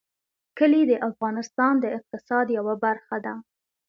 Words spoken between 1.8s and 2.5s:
اقتصاد